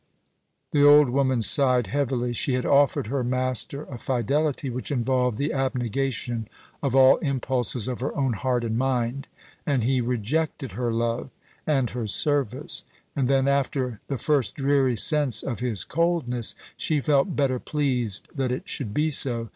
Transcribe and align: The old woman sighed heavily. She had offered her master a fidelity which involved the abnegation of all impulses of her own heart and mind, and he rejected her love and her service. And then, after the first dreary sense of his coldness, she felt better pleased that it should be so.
The 0.71 0.83
old 0.83 1.11
woman 1.11 1.43
sighed 1.43 1.85
heavily. 1.85 2.33
She 2.33 2.53
had 2.53 2.65
offered 2.65 3.05
her 3.05 3.23
master 3.23 3.83
a 3.83 3.99
fidelity 3.99 4.67
which 4.67 4.89
involved 4.89 5.37
the 5.37 5.53
abnegation 5.53 6.47
of 6.81 6.95
all 6.95 7.17
impulses 7.17 7.87
of 7.87 7.99
her 7.99 8.11
own 8.17 8.33
heart 8.33 8.63
and 8.65 8.79
mind, 8.79 9.27
and 9.63 9.83
he 9.83 10.01
rejected 10.01 10.71
her 10.71 10.91
love 10.91 11.29
and 11.67 11.87
her 11.91 12.07
service. 12.07 12.83
And 13.15 13.27
then, 13.27 13.47
after 13.47 13.99
the 14.07 14.17
first 14.17 14.55
dreary 14.55 14.95
sense 14.97 15.43
of 15.43 15.59
his 15.59 15.83
coldness, 15.83 16.55
she 16.75 16.99
felt 16.99 17.35
better 17.35 17.59
pleased 17.59 18.27
that 18.33 18.51
it 18.51 18.67
should 18.67 18.95
be 18.95 19.11
so. 19.11 19.49